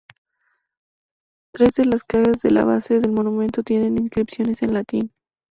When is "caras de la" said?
2.03-2.65